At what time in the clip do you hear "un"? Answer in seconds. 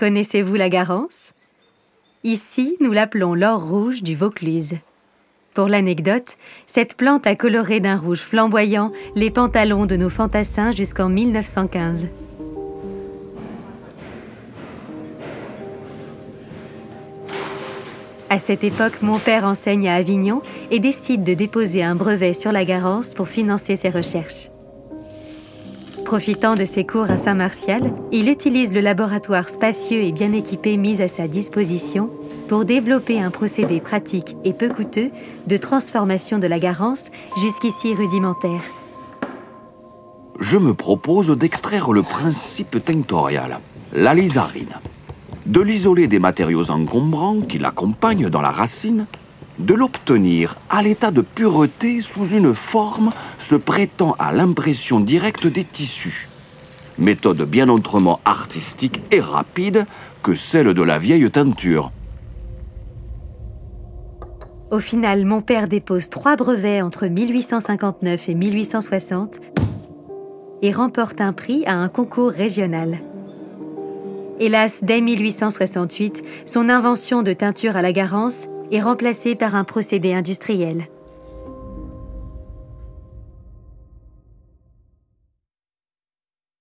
21.82-21.94, 33.20-33.30, 71.20-71.32, 71.74-71.88, 79.54-79.64